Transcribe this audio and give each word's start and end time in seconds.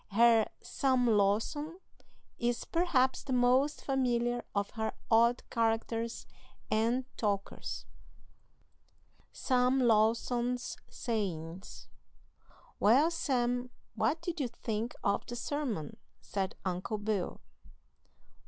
Her 0.13 0.47
"Sam 0.63 1.05
Lawson" 1.05 1.77
is, 2.39 2.65
perhaps, 2.65 3.21
the 3.23 3.33
most 3.33 3.85
familiar 3.85 4.43
of 4.55 4.71
her 4.71 4.93
odd 5.11 5.47
characters 5.51 6.25
and 6.71 7.05
talkers. 7.17 7.85
SAM 9.31 9.79
LAWSON'S 9.79 10.77
SAYINGS. 10.89 11.87
"Well, 12.79 13.11
Sam, 13.11 13.69
what 13.93 14.19
did 14.23 14.39
you 14.39 14.47
think 14.47 14.95
of 15.03 15.23
the 15.27 15.35
sermon?" 15.35 15.97
said 16.19 16.55
Uncle 16.65 16.97
Bill. 16.97 17.39